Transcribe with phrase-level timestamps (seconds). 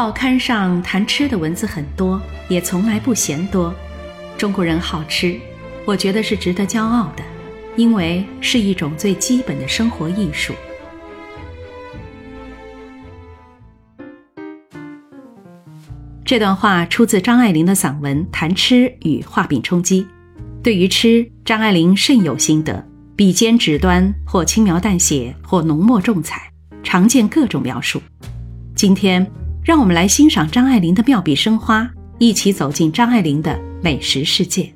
[0.00, 2.18] 报刊上谈吃的文字很多，
[2.48, 3.70] 也从来不嫌多。
[4.38, 5.38] 中国人好吃，
[5.84, 7.22] 我觉得是值得骄傲的，
[7.76, 10.54] 因为是一种最基本的生活艺术。
[16.24, 20.02] 这段话出自张爱玲的散文《谈吃与画饼充饥》。
[20.62, 22.82] 对于吃，张爱玲甚有心得，
[23.14, 26.50] 笔尖纸端或轻描淡写，或浓墨重彩，
[26.82, 28.00] 常见各种描述。
[28.74, 29.30] 今天，
[29.70, 31.88] 让我们来欣赏张爱玲的妙笔生花，
[32.18, 34.68] 一起走进张爱玲的美食世界。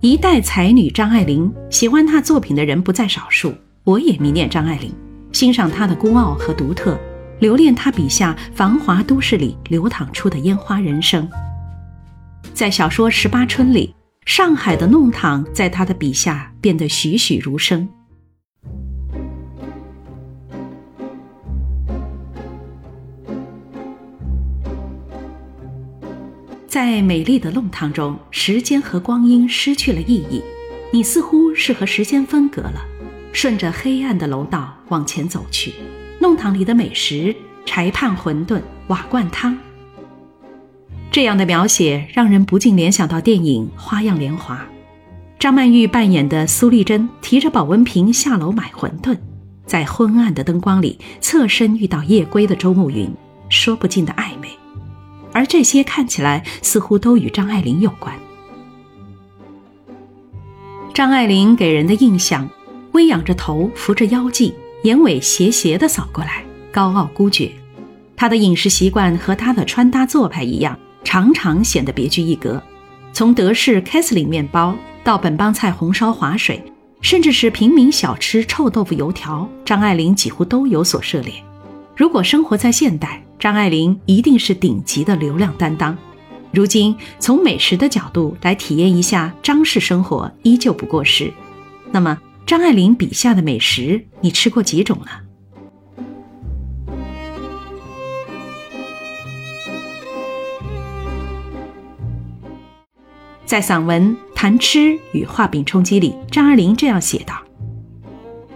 [0.00, 3.52] 一代才女张爱玲，喜欢她作品的人不在少数。
[3.82, 4.94] 我也迷恋张爱玲，
[5.32, 6.96] 欣赏她的孤傲和独特。
[7.40, 11.28] 留恋她笔下繁华都市里流淌出的烟花人生，
[12.54, 13.92] 在小说《十八春》里，
[14.26, 17.88] 上海的弄堂在她的笔下变得栩栩如生。
[26.76, 30.42] 在美丽的弄堂中，时间和光阴失去了意义，
[30.92, 32.84] 你似乎是和时间分隔了，
[33.32, 35.72] 顺着黑暗的楼道往前走去。
[36.20, 39.56] 弄堂里的美食：柴畔馄饨、瓦罐汤。
[41.10, 44.56] 这样的描写让人不禁联想到电影《花样年华》，
[45.38, 49.16] 张曼玉扮演的苏丽珍提着保温瓶下楼买馄饨，
[49.64, 53.10] 在昏暗的灯光里侧身遇到夜归的周慕云，
[53.48, 54.50] 说不尽的暧昧。
[55.36, 58.14] 而这些看起来似乎都与张爱玲有关。
[60.94, 62.48] 张爱玲给人的印象，
[62.92, 64.54] 微仰着头，扶着腰际。
[64.84, 67.52] 眼尾斜斜地扫过来，高傲孤绝。
[68.16, 72.62] 他的饮食习惯和他的穿搭做派一样，常常显得别具一格。
[73.12, 76.62] 从德式凯司林面包到本帮菜红烧划水，
[77.02, 81.34] 甚至是平民小吃臭豆腐油条，张爱玲几乎都有所涉猎。
[81.94, 85.96] 如果生活在现代，张爱玲一定是顶级的流量担当。
[86.52, 91.32] 如今从美食的角度来体验一下张氏生活，依旧不过时。
[91.90, 92.18] 那么。
[92.46, 95.06] 张爱玲笔下的美食，你吃过几种了？
[103.44, 107.34] 在散文《谈吃与画饼充饥》里，张爱玲这样写道：“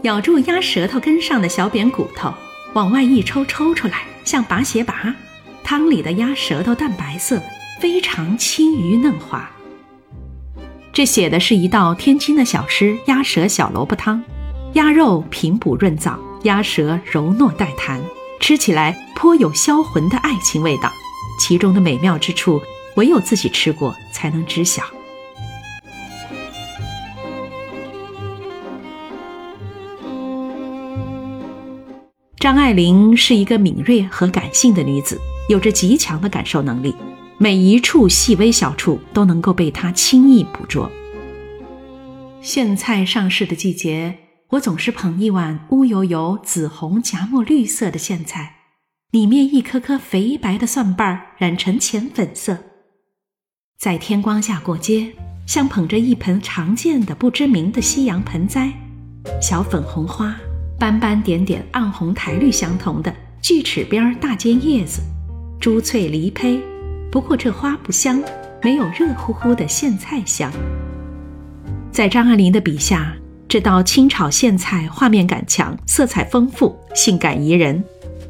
[0.00, 2.32] 咬住鸭舌头根上的小扁骨头，
[2.72, 5.14] 往外一抽，抽出来像拔鞋拔。
[5.62, 7.42] 汤里的鸭舌头淡白色，
[7.80, 9.50] 非常清于嫩滑。”
[10.92, 14.22] 这写的是一道天津的小吃——鸭舌小萝卜汤，
[14.74, 18.00] 鸭肉平补润燥，鸭舌柔糯带弹，
[18.40, 20.92] 吃起来颇有销魂的爱情味道。
[21.40, 22.62] 其中的美妙之处，
[22.94, 24.84] 唯有自己吃过才能知晓。
[32.44, 35.18] 张爱玲是一个敏锐和感性的女子，
[35.48, 36.94] 有着极强的感受能力。
[37.38, 40.92] 每一处细微小处都能够被她轻易捕捉。
[42.42, 44.18] 苋菜上市的季节，
[44.50, 48.56] 我总是捧一碗乌油油、紫红夹墨绿色的苋菜，
[49.10, 52.58] 里面一颗颗肥白的蒜瓣染成浅粉色，
[53.78, 55.10] 在天光下过街，
[55.46, 58.70] 像捧着一盆常见的不知名的西洋盆栽，
[59.40, 60.36] 小粉红花，
[60.78, 65.00] 斑斑点点暗红苔绿相同的锯齿边大尖叶子，
[65.60, 66.60] 珠翠梨胚。
[67.10, 68.20] 不过这花不香，
[68.62, 70.52] 没有热乎乎的苋菜香。
[71.92, 73.14] 在张爱玲的笔下，
[73.48, 77.82] 这道清炒苋菜画面感强，色彩丰富，性感宜人。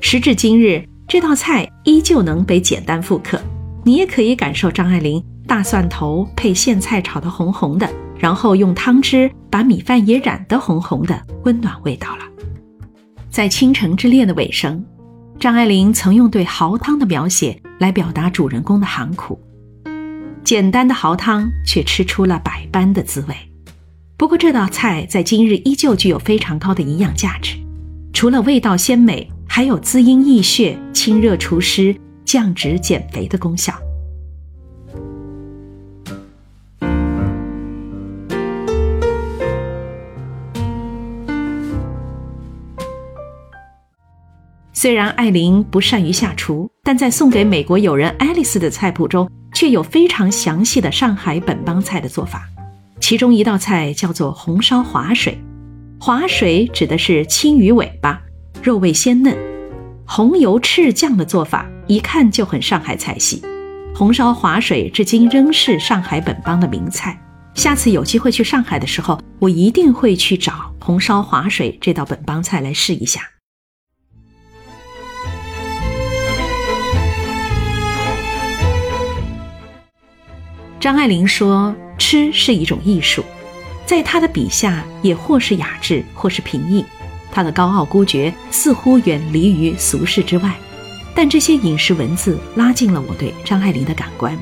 [0.00, 3.40] 时至今日，这道菜依旧能被简单复刻。
[3.82, 12.25] 你也可以感受张爱玲大蒜头配苋菜炒得红红的，然后用汤汁把米饭也染得红红的温暖味道了。
[13.36, 14.82] 在《倾城之恋》的尾声。
[15.38, 19.38] 张爱玲曾用对蚝汤的描写来表达主人公的寒苦，
[20.42, 23.36] 简单的蚝汤却吃出了百般的滋味。
[24.16, 27.58] 不过这道菜在今日依旧具有非常高的营养价值，
[28.14, 31.94] 除了味道鲜美，还有滋阴益血、清热除湿、
[32.24, 33.74] 降脂减肥的功效。
[44.78, 52.46] 虽然艾琳不善于下厨，但在送给美国友人爱丽丝的菜谱中，却有非常详细的上海本帮菜的做法。
[53.00, 55.42] 其中一道菜叫做红烧滑水，
[55.98, 58.20] 滑水指的是青鱼尾巴，
[58.62, 59.34] 肉味鲜嫩。
[60.04, 63.42] 红油赤酱的做法，一看就很上海菜系。
[63.94, 67.18] 红烧滑水至今仍是上海本帮的名菜。
[67.54, 73.22] 下次有机会去上海的时候，我一定会去找红烧滑水这道本帮菜来试一下。
[80.78, 83.24] 张爱玲说：“吃是一种艺术，
[83.86, 86.84] 在她的笔下，也或是雅致，或是平易。
[87.32, 90.54] 她的高傲孤绝似乎远离于俗世之外，
[91.14, 94.38] 但这些饮食文字拉近了我对张爱玲的感官。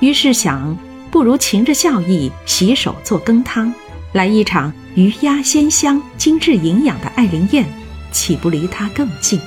[0.00, 0.76] 于是想，
[1.10, 3.72] 不如噙着笑意，洗手做羹汤，
[4.12, 7.66] 来一场鱼鸭鲜香、精致营养的爱玲宴，
[8.12, 9.38] 岂不离她更近？”